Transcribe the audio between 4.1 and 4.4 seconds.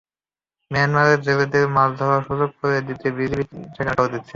দিচ্ছে।